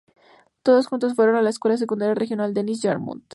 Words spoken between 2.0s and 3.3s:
Regional Dennis-Yarmouth.